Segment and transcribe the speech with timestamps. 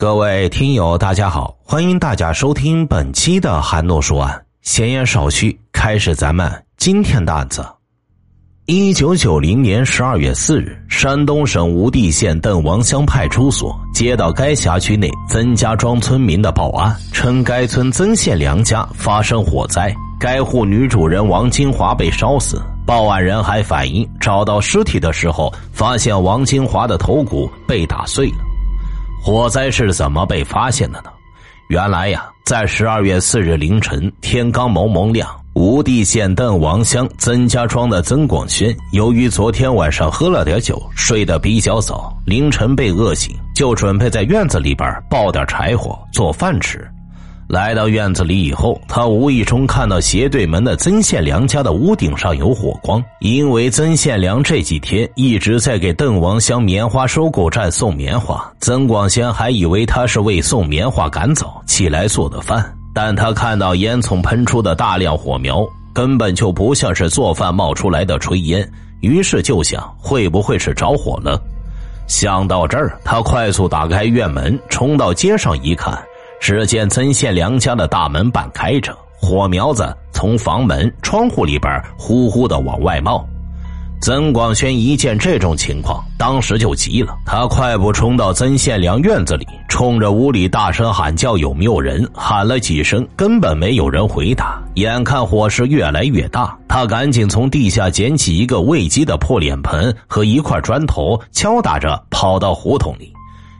[0.00, 4.44] 各位听友，大家好，欢迎大家收听本期的韩诺说案。
[4.62, 7.66] 闲言少叙，开始咱们今天的案子。
[8.66, 22.62] 一九九零年十二月四日，山东省无地县邓王乡派出所接到该辖区内曾家庄村民的报案，称该村曾县良家发生火灾，该户女主人王金华被烧死。
[22.86, 28.47] 报案人还反映，找到尸体的时候，发现王金华的头骨被打碎了。
[29.20, 31.10] 火灾是怎么被发现的呢？
[31.68, 46.88] 原来呀，在十二月四日凌晨，天刚蒙蒙亮，吴地县邓王乡曾家庄的曾广轩，由于昨天晚上喝了点酒，睡得比较早，凌晨被饿醒，就准备在院子里边抱点柴火做饭吃。
[47.48, 53.02] 来到院子里以后，他无意中看到斜对门的曾宪良家的屋顶上有火光。
[53.20, 62.62] 因为曾宪良这几天一直在给邓王乡棉花收购站送棉花，曾广贤还以为他是为送棉花赶早起来做的饭。
[62.92, 68.70] 但他看到烟囱喷出的大量火苗，根本就不像是做饭冒出来的炊烟，
[69.00, 71.40] 于是就想会不会是着火了？
[72.08, 75.98] 想到这儿，他快速打开院门，冲到街上一看。
[76.40, 83.26] 只见曾宪良家的大门半开着，火苗子从房门、窗户里边呼呼的往外冒。
[84.00, 94.62] 曾广轩一见这种情况，当时就急了，他快步冲到曾宪良院子里，冲着屋里大声喊叫：“有没有人？”喊了几声，根本没有人回答。
[94.74, 103.12] 眼看火势越来越大，他赶紧从地下捡起一个喂鸡的破脸盆和一块砖头，敲打着跑到胡同里。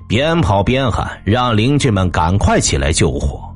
[0.08, 3.46] 边跑边喊，让邻居们赶快起来救火。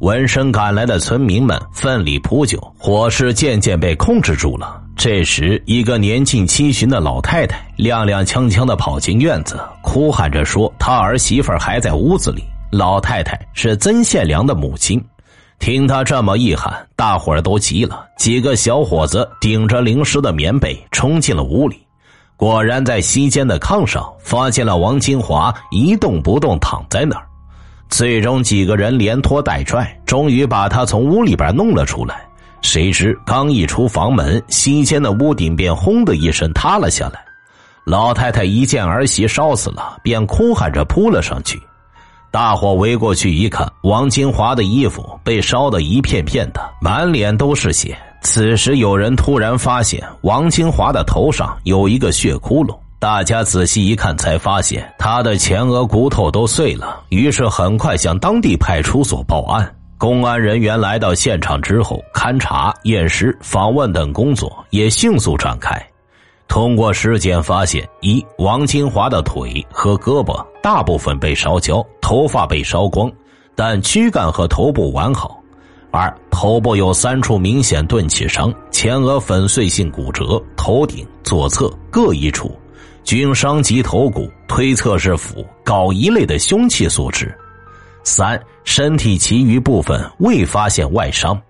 [0.00, 4.82] 闻声赶来的村民们奋力扑救，火势渐渐被控制住了。
[4.96, 15.02] 这时，一个年近七旬的老太太踉踉跄跄的跑进院子，哭喊着说：“她儿媳妇还在屋子里。”老太太是曾宪良的母亲。
[15.58, 18.04] 听他这么一喊，大伙儿都急了。
[18.18, 21.83] 几个小伙子顶着淋湿的棉被冲进了屋里。
[22.36, 27.24] 果然，在西间的炕上发现了王金华一动不动躺在那儿。
[27.88, 32.26] 最终，几个人连拖带拽，终于把他从屋里边弄了出来。
[32.60, 37.24] 谁知刚一出房门，西间的屋顶便轰的一声塌了下来。
[37.84, 41.60] 老太太一见儿媳烧死了，便哭喊着扑了上去。
[42.30, 47.96] 大伙围过去一看，王金华的衣服被烧得一片片的，满脸都是血。
[48.24, 52.74] 此时，有人突然发现王金华的头上有一个血窟窿。
[52.98, 57.02] 大家仔细一看，才发现他的前额骨头都碎了。
[57.10, 59.70] 于是，很快向当地派出所报案。
[59.98, 65.78] 公安人员来到现场之后，勘查、验尸、访问等工作也迅速展开。
[66.48, 73.12] 通过尸检发现，一王金华的腿和胳膊大部分被烧焦，头发被烧光，
[73.54, 75.38] 但躯干和头部完好。
[75.96, 82.50] 二头部有三处明显钝器伤，前额粉碎性骨折，头顶左侧各一处，
[83.04, 87.32] 均伤及头骨，推测是斧、镐一类的凶器所致。
[88.02, 91.40] 三身体其余部分未发现外伤。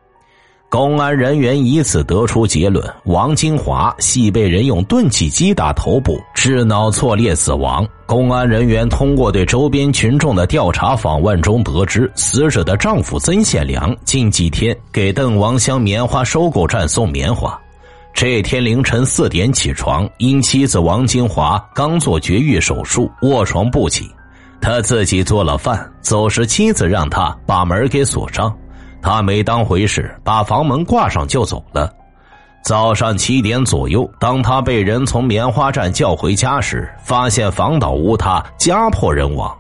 [0.75, 7.87] 公安人员以此得出结论：王金华系被人用钝器击打头部，致脑挫裂死亡。
[8.07, 17.57] 公安人员通过对周边群众的调查访问中得知，死者的丈夫曾宪良近几天给邓王乡棉花收购站送棉花。
[18.13, 24.11] 这天凌晨四点起床，因妻子王金华刚做绝育手术，卧床不起，
[24.61, 28.53] 他自己做了饭，走时妻子让他把门给锁上。
[29.05, 31.93] 他没当回事，把房门挂上就走了。
[32.63, 39.55] 早上七点左右，当他被人从棉花站叫回家时，发现房倒屋塌，家破人亡。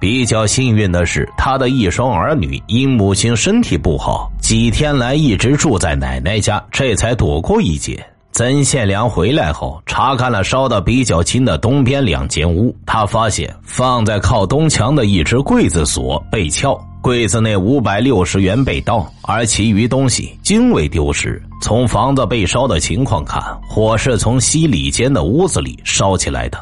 [0.00, 8.02] 比较幸运的是，他的一双儿女因母亲身体不好，几天来一直住在奶奶家，这才躲过一劫。
[8.32, 16.82] 曾宪良回来后，查看了烧的比较轻的东边两间屋，他发现放在靠东墙的一只柜子锁被撬。
[17.02, 21.42] 柜子内五百六十元被盗，而其余东西均未丢失。
[21.62, 26.58] 从房子被烧的情况看，火是从西里间的屋子里烧起来的。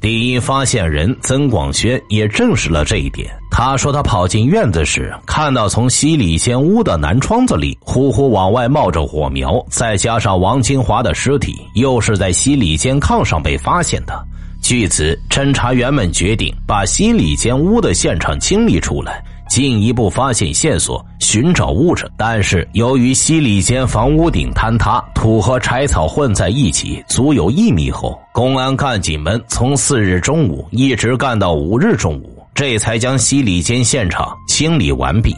[0.00, 3.30] 第一发现人曾广轩也证实了这一点。
[3.50, 14.26] 他说，他跑进院子时，看到从西里间屋的南窗子里呼呼往外冒着火苗，再加上王金华的尸体又是在西里间炕上被发现的。
[14.62, 19.22] 据此，侦查员们决定把西里间屋的现场清理出来。
[19.56, 22.06] 进一步发现线索，寻找物证。
[22.14, 28.20] 但是由于西里间房屋顶坍塌，土和柴草混在一起，足有一米厚。
[28.34, 35.34] 公安干警们从四日中午一直干到五日中午，这才将西里间现场清理完毕。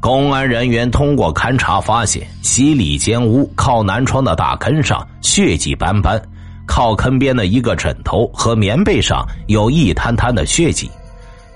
[0.00, 6.18] 公安人员通过勘查发现，西里间屋靠南窗的大坑上血迹斑斑，
[6.64, 10.90] 靠坑边的一个枕头和棉被上有一滩滩的血迹，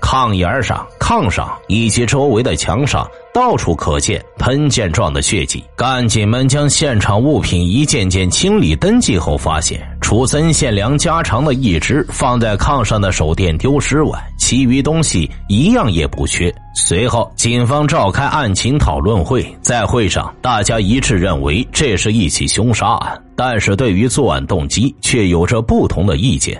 [0.09, 3.07] 炕沿上、炕上以及周围的墙上。
[3.31, 5.63] 到处可见喷溅状的血迹。
[5.75, 16.53] 干警们将现场物品一件件清理登记后，发现除曾宪良家常的一只放在炕上的手电丢失外，其余东西一样也不缺。
[16.73, 26.59] 随后，警方召开案情讨论会，在会上，大家一致认为这是一起凶杀案，但是对于作案动机却有着不同的意见。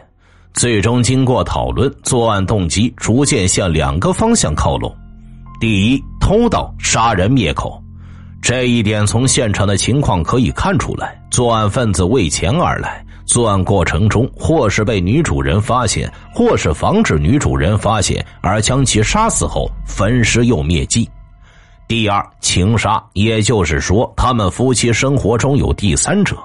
[0.54, 4.94] 最终，经过讨论，作案动机逐渐向两个方向靠拢。
[5.60, 7.81] 第一，偷盗杀人灭口，
[8.42, 11.18] 这一点从现场的情况可以看出来。
[11.30, 21.10] 作案分子为钱而来，作案过程中或是被女主人发现，或是防止女主人发现而将其杀死后焚尸又灭迹。
[21.88, 26.36] 第二，情杀，也就是说，他们夫妻生活中有第三者，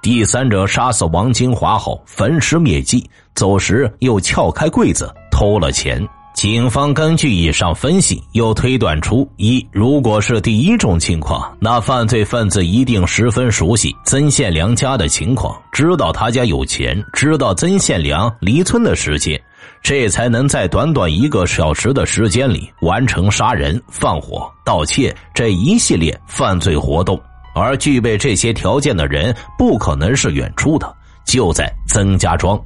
[0.00, 6.06] 第三者杀死王金华后焚尸灭迹，走时又撬开柜子偷了钱。
[6.34, 19.38] 警方根据以上分析，又推断出：一，如果是第一种情况，那犯罪分子一定十分熟悉曾宪良家的情况，知道他家有钱，知道曾宪良离村的时间，
[19.82, 27.20] 这才能在短短一个小时的时间里完成杀人、放火、盗窃这一系列犯罪活动。
[27.54, 30.96] 而具备这些条件的人，不可能是远处的，
[31.26, 32.58] 就在曾家庄。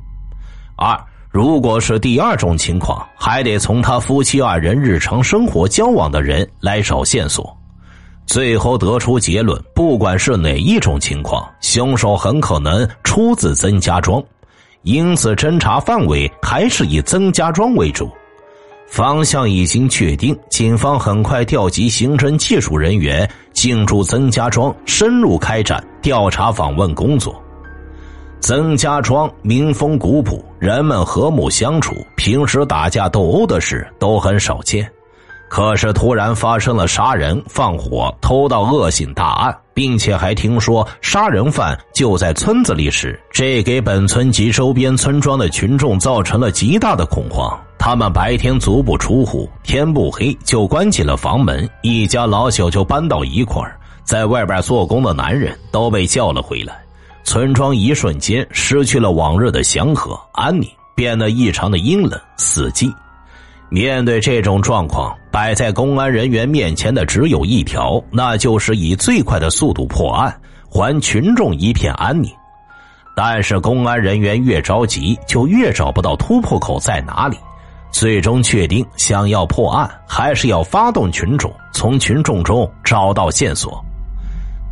[0.77, 0.99] 二。
[1.29, 7.55] 如果是第二种情况，还得从他夫妻二人日常生活交往的人来找线索，
[8.25, 14.23] 最后得出结论：不管是哪一种情况，凶手很可能出自曾家庄，
[14.83, 18.11] 因此侦查范围还是以曾家庄为主。
[18.87, 27.43] 方向已经确定，警方很快调集刑侦技术人员进驻曾家庄，深入开展调查访问工作。
[28.47, 34.89] 曾家庄民风古朴，人们和睦相处，平时打架斗殴的事都很少见。
[35.49, 47.53] 可是突然发生了杀人、放火、偷盗恶性大案，并且还听说杀人犯就在村子里时，这给本村及周边村庄的群众造成了极大的恐慌。
[47.77, 56.86] 他们白天足不出户，天不黑就关起了房门，一家老小就搬到一块儿，在外边做工的男人都被叫了回来。
[57.27, 62.89] 村庄一瞬间失去了往日的祥和安宁，变得异常的阴冷死寂。
[63.69, 70.41] 面对这种状况，摆在公安人员面前的只有一条，那就是以最快的速度破案，
[70.71, 72.31] 还群众一片安宁。
[73.17, 77.37] 但是公安人员越着急，就越找不到突破口在哪里。
[77.91, 83.85] 最终确定，想要破案，还是要发动群众，从群众中找到线索。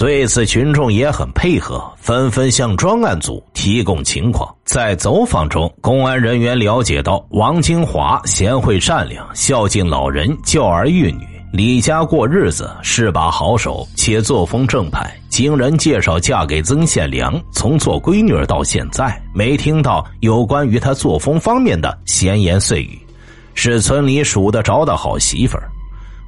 [0.05, 4.55] 对此，群众也很配合，纷纷向专案组提供情况。
[4.67, 15.11] 在走访中，公安人员了解到，王金华贤惠善良，孝敬老人，教儿育女，李家过日子是把好手，且作风正派。
[15.31, 22.99] 经人介绍嫁给曾宪良，从做闺女到现在，没听到有关于他作风方面的闲言碎语，
[23.55, 25.71] 是村里数得着的好媳妇儿。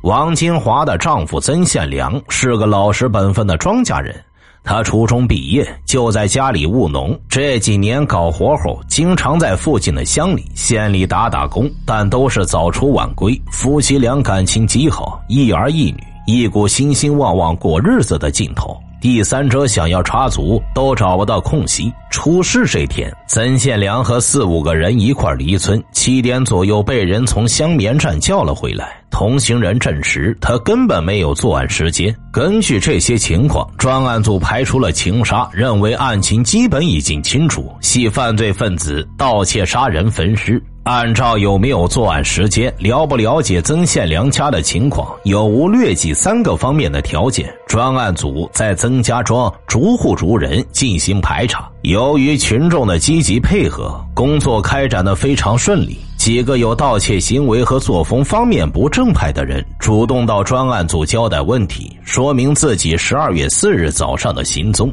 [0.07, 4.15] 王金华的丈夫曾宪良是个老实本分的庄稼人，
[4.63, 7.19] 他初中毕业就在家里务农。
[7.29, 13.37] 这几年搞活后，经常在附近的乡里、县里打打工，但都是早出晚归。
[13.51, 18.81] 夫妻俩感情极好，一儿一女，一股兴兴旺旺过日子的劲头。
[19.07, 21.93] 第三者想要插足，都找不到空隙。
[22.11, 29.01] 出事这天，曾宪良和四五个人一块离村，七点左右被人从香棉站叫了回来。
[29.09, 32.13] 同行人证实，他根本没有作案时间。
[32.33, 40.61] 根据这些情况，专案组排除了情杀，认为案情基本已经清楚，系犯罪分子盗窃、杀人、焚尸。
[40.87, 51.69] 按照有没有作案时间、了不了解曾宪良家的情况、有无劣迹三个方面的条件，专案组在曾家庄逐户逐人进行排查。
[51.83, 55.99] 由于群众的积极配合，工作开展的非常顺利。
[56.17, 64.93] 几个有盗窃行为和作风方面不正派的人，主动到专案组交代问题，说明自己十二月四日早上的行踪。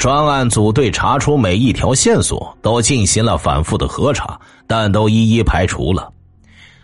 [0.00, 6.10] 专案组对查出每一条线索都进行了反复的核查，但都一一排除了。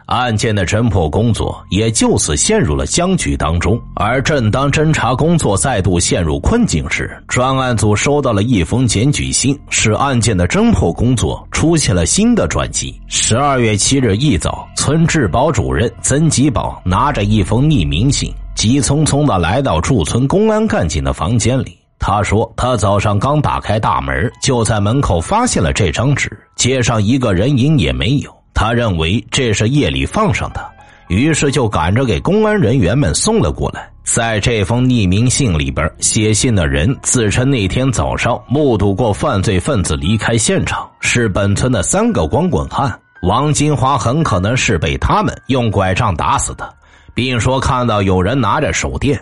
[0.04, 3.80] 案件的侦破工作也就此陷入了僵局当中。
[3.94, 13.00] 而正当侦查工作再度陷入困境时，专案组收到了一封检举信，使案件的侦破工作出现了新的转机。
[13.08, 21.78] 十二月七日一早，村治保主任曾吉宝拿着一封匿名信，急匆匆的来到驻村公安干警的房间里。
[21.98, 30.64] 他说：“他早上刚打开大门，就在门口发现了这张纸，街上一个人影也没有。”他认为这是夜里放上的，
[31.08, 33.90] 于是就赶着给公安人员们送了过来。
[34.04, 42.96] 在这封匿名信里边，写信的人自称那天早上目睹过犯罪分子离开现场，是本村的三个光棍汉。
[43.22, 46.72] 王金华很可能是被他们用拐杖打死的，
[47.14, 49.20] 并说看到有人拿着手电。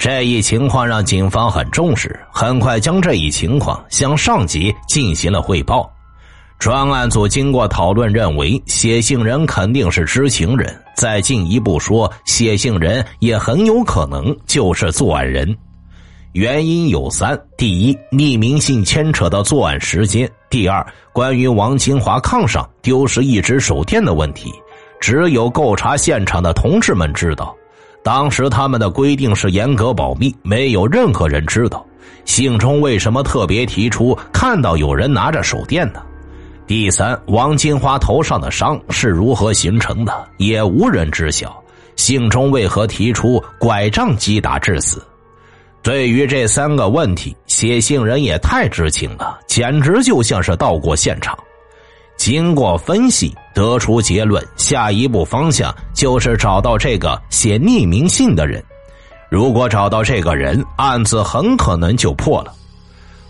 [0.00, 5.92] 这一情况让警方很重视，很快将这一情况向上级进行了汇报。
[6.58, 10.74] 专案组经过讨论，认为写信人肯定是知情人。
[10.96, 15.54] 再进一步说，写信人也很有可能就是作案人。
[16.32, 24.50] 原因有三：第一，匿名信牵扯到作案时间；第二，关于王清华炕上丢失一只手电的问题，
[24.98, 27.54] 只有够查现场的同志们知道。
[28.02, 31.84] 当时他们的规定是严格保密，没有任何人知道。
[32.24, 36.00] 信中为什么特别提出看到有人拿着手电呢？
[36.66, 41.62] 第三，王金花头上的伤是如何形成的，也无人知晓。
[41.96, 45.02] 信中为何提出拐杖击打致死？
[45.82, 51.36] 对于这三个问题，写信人也太知情了，简直就像是到过现场。
[52.20, 58.62] 经过分析，得出结论：下一步方向就是找到这个写匿名信的人。
[59.30, 62.52] 如果找到这个人，案子很可能就破了。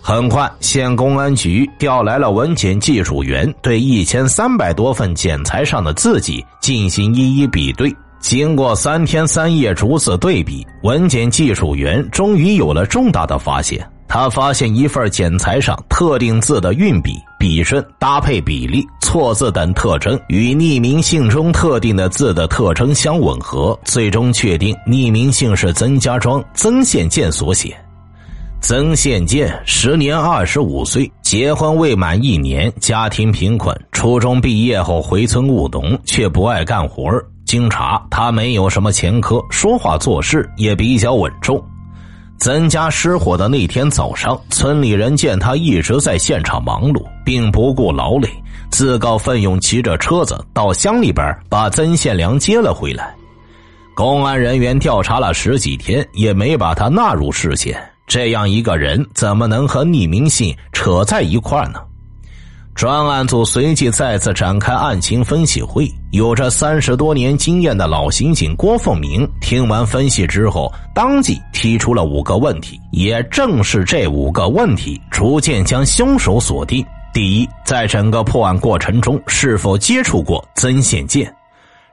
[0.02, 7.94] 很快，县公安局调来了文检技术员，对一千三百多份检材上的字迹进行一一比对。
[8.18, 13.88] 经过三天三夜逐字对比，文检技术员终于有了重大的发现。
[14.08, 27.74] 他发现一份检材上特定字的运笔、笔顺、搭配比例、错字等特征与匿名信中特定的字的特征相吻合，最终确定匿名信是曾家庄曾宪建所写。
[28.60, 33.74] 曾宪建时年二十五岁，结婚未满一年，家庭贫困。
[33.90, 37.10] 初中毕业后回村务农，却不爱干活
[37.46, 41.58] 经查，他没有什么前科，说话做事也比较稳重。
[42.40, 48.30] 曾家失火的那天早上，村里人见他一直在现场忙碌，并不顾劳累，
[48.70, 53.14] 自告奋勇骑着车子到乡里边把曾宪良接了回来。
[53.94, 57.78] 公安人员调查了十几天，也没把他纳入视线。
[58.06, 61.78] 这样一个人怎么能和匿名信扯在一块呢？
[62.74, 65.86] 专案组随即再次展开案情分析会。
[66.12, 72.80] 有着三十多年经验的老刑警郭凤鸣听完分析之后，当即提出了五个问题。
[72.90, 76.82] 也正是这五个问题，逐渐将凶手锁定。
[77.12, 81.30] 第一，在整个破案过程中，是否接触过曾宪建？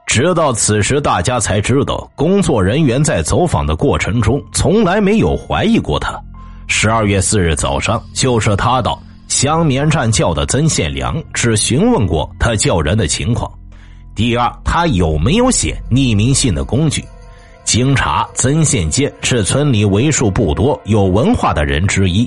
[0.06, 6.18] 直到此时，大家才知道，工作人员在走访的过程中从来没有怀疑过他。
[6.66, 13.52] 十二月四日早上，就是他到香棉站叫的曾宪良，只询问过他叫人的情况。
[14.14, 17.04] 第二，他有没有写匿名信的工具？
[17.68, 22.26] 经查，曾宪建是村里为数不多有文化的人之一，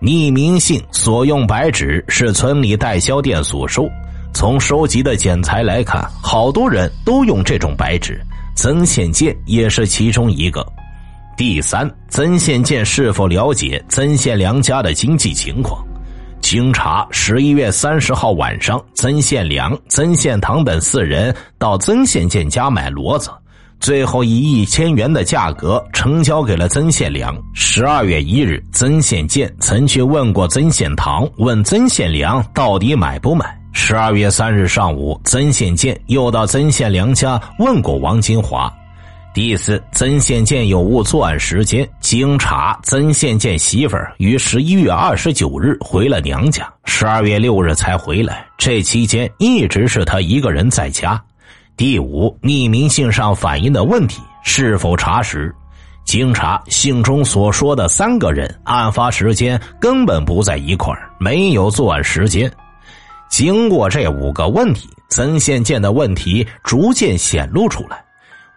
[0.00, 3.88] 匿名信所用白纸是村里代销店所收。
[4.32, 10.64] 从收集的剪材来看，好多人都用这种白纸，曾宪建也是其中一个。
[11.36, 15.84] 第三，曾宪建是否了解曾宪良家的经济情况？
[16.40, 23.28] 经查，十一月三十号晚上，曾宪良、曾宪堂等四人到曾宪建家买骡子，
[23.80, 27.36] 最后以一千元的价格成交给了曾宪良。
[27.54, 33.56] 十二月一日，曾宪建曾去问过曾宪堂，问曾宪良到底买不买。
[33.72, 38.72] 十二月三日上午，曾宪建又到曾宪良家问过王金华。
[39.32, 41.88] 第四，曾宪建有误作案时间。
[42.00, 48.44] 经查，曾宪建媳妇儿于十一月二十九日回了娘家，十二月六日才回来。
[48.56, 51.22] 这期间一直是他一个人在家。
[51.78, 55.54] 第五，匿名信上反映的问题是否查实？
[56.04, 62.52] 经查，信中所说的三个人，案发时间根本不在一块没有作案时间。
[63.30, 68.04] 经过这五个问题，曾宪建的问题逐渐显露出来。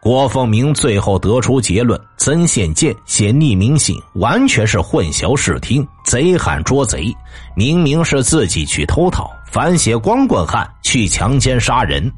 [0.02, 7.16] 郭凤鸣最后得出结论：曾宪建写匿名信完全是混淆视听，贼喊捉贼，
[7.56, 12.12] 明明是自己去偷桃，反写光棍汉去强奸杀人。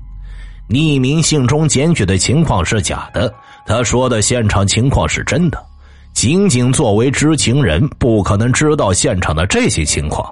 [0.69, 3.33] 匿名信中检举的情况是假的，
[3.65, 5.63] 他说的现场情况是真的。
[6.13, 10.31] 仅仅作为知情人，不可能知道现场的这些情况。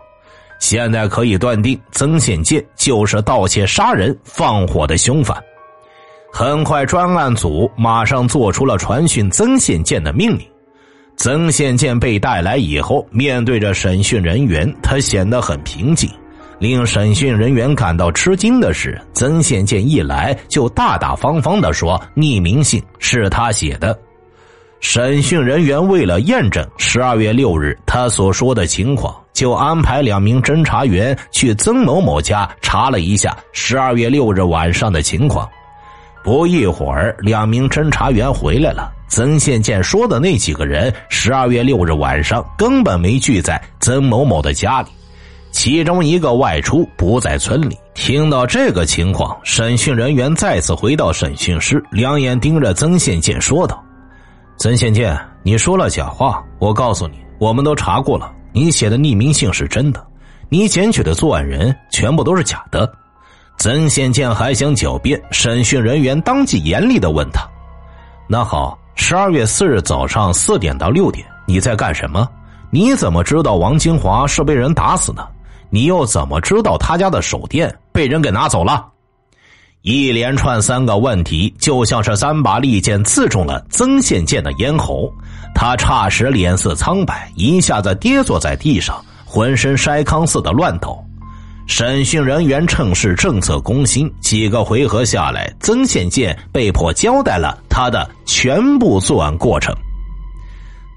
[0.59, 5.35] 现在可以断定，曾宪建就是盗窃杀人放火的凶犯。
[6.31, 10.47] 很快，专案组马上做出了传讯曾宪建的命令。
[11.17, 16.09] 曾宪建被带来以后，面对着审讯人员，他显得很平静。
[16.61, 23.97] 令审讯人员感到吃惊的是，曾宪建一来就大大方方的说匿名信是他写的。
[24.79, 35.49] 审讯人员为了验证十二月六日他所说的情况，就安排两名侦查员去曾某某家查了一下十二月六日晚上的情况。
[36.23, 38.91] 不一会儿，两名侦查员回来了。
[39.07, 44.89] 曾宪建说的那几个人，十二月六日晚上根本没聚在曾某某的家里，
[45.51, 47.77] 其中一个外出不在村里。
[47.93, 53.84] 听到这个情况，审讯人员再次回到审讯室，两眼盯着曾宪建说道
[54.58, 56.43] ：“曾宪建，你说了假话。
[56.60, 60.03] 我告诉你，我们都查过了，你写的匿名信是真的，
[60.50, 62.91] 你检举的作案人全部都是假的。”
[63.58, 67.48] 曾宪建还想狡辩，审讯人员当即严厉的问他
[68.27, 72.27] ：“那好。”十二月四日早上四点到六点，你在干什么？
[72.70, 75.27] 你怎么知道王金华是被人打死的？
[75.71, 78.85] 你又怎么知道他家的手电被人给拿走了？
[79.83, 85.11] 一连串三个问题，就像是三把利剑刺中了曾宪建的咽喉，
[85.55, 91.03] 他霎时脸色苍白，一下子跌坐在地上，浑身筛糠似的乱抖。
[91.67, 99.73] 审讯人员趁势政策攻心，几个回合下来，曾宪建被迫交代了他的全部作案过程。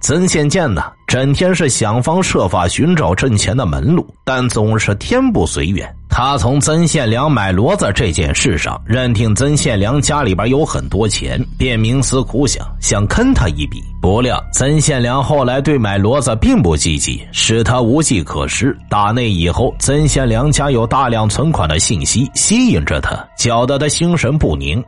[0.04, 5.90] 曾宪建呢，整天是想方设法寻找挣钱的门路，但总是天不随愿。
[6.10, 13.82] 他从曾宪良买骡子这件事上认定曾宪良家里边有很多钱，便冥思苦想，想坑他一笔。
[14.02, 18.76] 不料曾宪良后来对买骡子并不积极，使他无计可施。
[18.90, 24.84] 打那以后，曾宪良家有大量存款的信息吸引着他，搅得他心神不宁，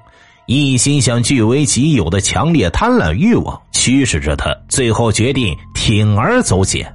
[0.49, 6.87] 一心想据为己有的强烈贪婪欲望驱使着他，最后决定铤而走险。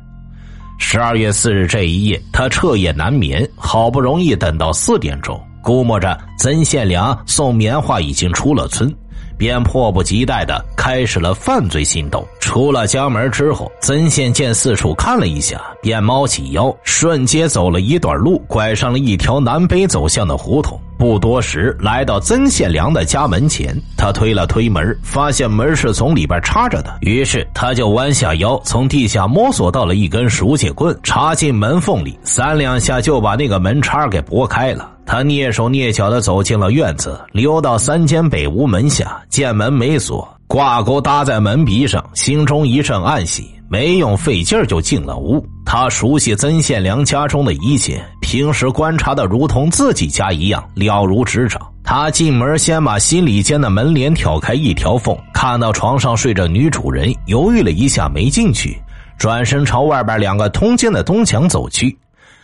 [0.79, 8.89] 十二月四日这一夜，他彻夜难眠，好不容易等到四点钟，估摸着曾宪良送棉花已经出了村，
[9.37, 12.25] 便迫不及待的开始了犯罪行动。
[12.39, 20.79] 出了家门之后，曾宪见四处看了一下，便猫起腰，顺街走了一段路，拐上了一条南北走向的胡同。
[21.01, 34.91] 不多时，来到曾宪良的家门前，他推了推门，发现门是从里边插着的，于是他就弯下腰，从地下摸索到了一根熟铁棍，插进门缝里，三两下就把那个门插给拨开了。
[35.03, 45.41] 他蹑手蹑脚的走进了院子，溜到三间北屋门下，见门没锁，挂钩搭在门鼻上，心中一阵暗喜，没用费劲儿就进了屋。
[45.65, 48.03] 他熟悉曾宪良家中的一切。
[48.19, 51.61] 平时观察的如同自己家一样了如指掌。
[51.83, 58.77] 他进门先把洗里间的门帘挑开一条缝，看到床上睡着女主人，犹豫了一下没进去，
[59.17, 61.97] 转身朝外边两个通间的东墙走去。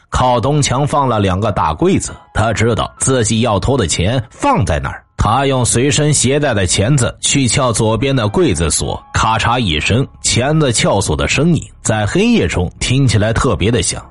[0.10, 5.04] 靠东墙放了两个大柜子，他知道自己要偷的钱放在那儿。
[5.18, 14.06] 他用随身携带的钳子去撬左边的柜子锁，咔嚓一声，钳子撬锁的声音在黑夜中听起来特别的响。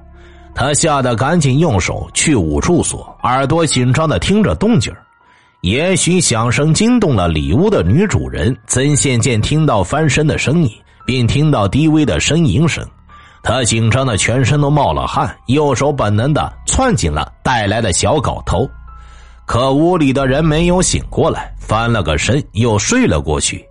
[0.54, 4.92] 他吓得赶紧用手去捂住锁，耳朵紧张的听着动静
[5.62, 8.54] 也许响声惊动了里屋的女主人。
[8.66, 10.70] 曾宪建听到翻身的声音，
[11.06, 12.86] 并听到低微的呻吟声，
[13.42, 18.68] 他紧张的全身都冒了汗，右手本能的窜进了带来的小镐头，
[19.46, 23.64] 可屋里的人没有醒过来，翻了个身又睡了过去。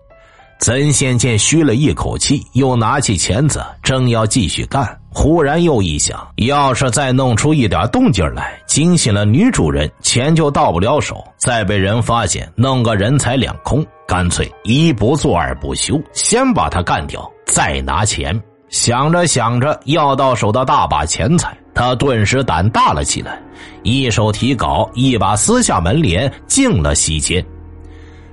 [0.57, 13.85] 曾宪建吁了一口气，又拿起钳子，正要继续干，忽然又一想：要是再弄出一点动静来，惊醒了女主人，钱就到不了手，再被人发现，弄个人财两空。
[14.07, 18.41] 干脆一不做二不休，先把他干掉，再拿钱。
[18.69, 23.41] 想着想着，要到手的大把钱财，他顿时胆大了起来，
[23.83, 27.45] 一手提镐，一把撕下门帘，进了席间。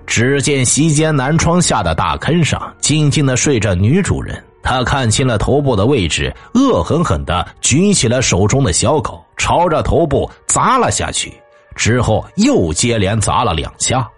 [0.07, 4.43] 只见席间南窗下的大坑上，静静的睡着女主人。
[4.63, 11.33] 他看清了头部的位置，恶狠狠的举起了手中的小狗，朝着头部砸了下去。
[11.75, 14.09] 之后又接连砸了两下。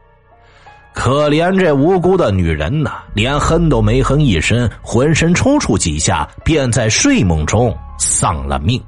[0.95, 8.81] 可怜这无辜的女人呐，连哼都没哼一声，浑身抽搐几下，便在睡梦中丧了命。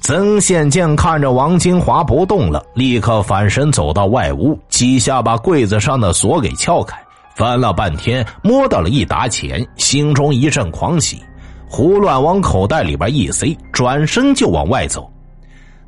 [0.00, 6.96] 曾宪健看着王金华不动了，立刻反身走到外屋，几下把柜子上的锁给撬开，
[7.36, 11.22] 翻了半天摸到了一沓钱，心中一阵狂喜，
[11.68, 15.08] 胡乱往口袋里边一塞，转身就往外走。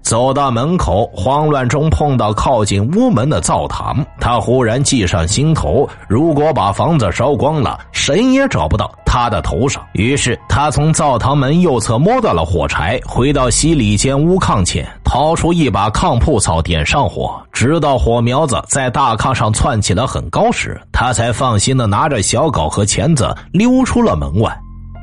[0.02, 9.82] 走到门口，慌乱中碰到靠近屋门的灶堂，他忽然计上心头：如果把房子烧光了，谁也找不到他的头上。
[9.92, 24.58] 于是他从灶堂门右侧摸到了火柴，回到洗礼间屋炕前，掏出一把炕铺草，点上火，直到火苗子在大炕上窜起了很高时，他才放心的拿着小镐和钳子溜出了门外。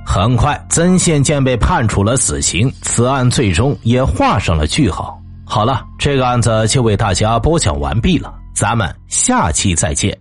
[0.09, 5.21] 很快，曾宪建被判处了死刑，此案最终也画上了句号。
[5.45, 10.17] 好了，这个案子就为大家播讲完毕了，咱们下期再见。